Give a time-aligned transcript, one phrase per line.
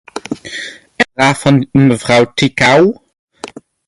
[0.95, 3.03] En de vraag van mevrouw Ţicău?